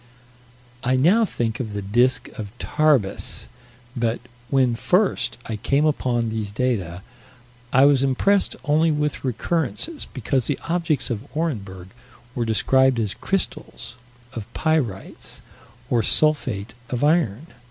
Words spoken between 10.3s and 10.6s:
the